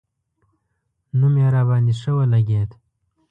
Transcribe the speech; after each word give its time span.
نوم 1.19 1.33
یې 1.41 1.47
راباندې 1.55 1.93
ښه 2.01 2.11
ولګېد. 2.17 2.69